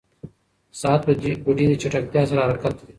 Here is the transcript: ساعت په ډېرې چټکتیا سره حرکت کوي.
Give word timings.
ساعت 0.79 1.01
په 1.05 1.11
ډېرې 1.57 1.75
چټکتیا 1.81 2.21
سره 2.29 2.41
حرکت 2.47 2.73
کوي. 2.77 2.87